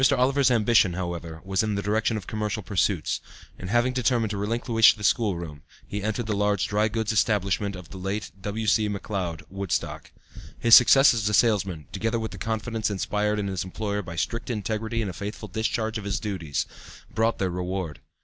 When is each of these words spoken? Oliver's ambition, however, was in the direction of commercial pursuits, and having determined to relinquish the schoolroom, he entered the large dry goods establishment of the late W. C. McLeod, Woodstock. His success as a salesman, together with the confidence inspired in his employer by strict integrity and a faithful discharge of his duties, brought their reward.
Oliver's 0.17 0.49
ambition, 0.49 0.93
however, 0.93 1.41
was 1.45 1.61
in 1.61 1.75
the 1.75 1.81
direction 1.83 2.17
of 2.17 2.25
commercial 2.25 2.63
pursuits, 2.63 3.21
and 3.59 3.69
having 3.69 3.93
determined 3.93 4.31
to 4.31 4.37
relinquish 4.37 4.95
the 4.95 5.03
schoolroom, 5.03 5.61
he 5.85 6.01
entered 6.01 6.25
the 6.25 6.35
large 6.35 6.67
dry 6.67 6.87
goods 6.87 7.11
establishment 7.11 7.75
of 7.75 7.89
the 7.89 7.97
late 7.99 8.31
W. 8.41 8.65
C. 8.65 8.89
McLeod, 8.89 9.43
Woodstock. 9.51 10.11
His 10.57 10.73
success 10.75 11.13
as 11.13 11.29
a 11.29 11.35
salesman, 11.35 11.85
together 11.91 12.19
with 12.19 12.31
the 12.31 12.39
confidence 12.39 12.89
inspired 12.89 13.37
in 13.37 13.45
his 13.45 13.63
employer 13.63 14.01
by 14.01 14.15
strict 14.15 14.49
integrity 14.49 15.01
and 15.03 15.09
a 15.11 15.13
faithful 15.13 15.47
discharge 15.47 15.99
of 15.99 16.03
his 16.05 16.19
duties, 16.19 16.65
brought 17.13 17.37
their 17.37 17.51
reward. 17.51 17.99